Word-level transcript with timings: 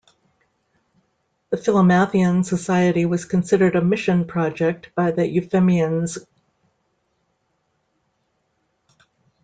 The 1.51 1.57
Philomathean 1.57 2.43
society 2.43 3.05
was 3.05 3.23
considered 3.25 3.75
a 3.75 3.83
"mission 3.83 4.25
project" 4.25 4.89
by 4.95 5.11
the 5.11 5.21
Euphemians. 5.27 6.17